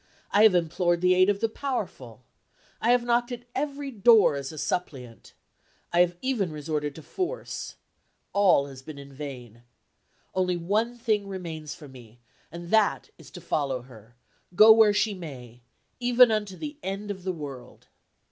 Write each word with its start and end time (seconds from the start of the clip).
I 0.31 0.41
have 0.41 0.55
implored 0.55 0.99
the 1.01 1.13
aid 1.13 1.29
of 1.29 1.41
the 1.41 1.47
powerful. 1.47 2.23
I 2.81 2.89
have 2.89 3.03
knocked 3.03 3.31
at 3.31 3.45
every 3.53 3.91
door 3.91 4.35
as 4.35 4.51
a 4.51 4.57
suppliant. 4.57 5.33
I 5.93 5.99
have 5.99 6.17
even 6.23 6.51
resorted 6.51 6.95
to 6.95 7.03
force. 7.03 7.75
All 8.33 8.65
has 8.65 8.81
been 8.81 8.97
in 8.97 9.13
vain. 9.13 9.61
Only 10.33 10.57
one 10.57 10.97
thing 10.97 11.27
remains 11.27 11.75
for 11.75 11.87
me, 11.87 12.19
and 12.51 12.71
that 12.71 13.11
is 13.19 13.29
to 13.29 13.41
follow 13.41 13.83
her 13.83 14.15
go 14.55 14.71
where 14.71 14.91
she 14.91 15.13
may 15.13 15.61
even 15.99 16.31
unto 16.31 16.57
the 16.57 16.77
end 16.81 17.11
of 17.11 17.21
the 17.23 17.31
world." 17.31 17.85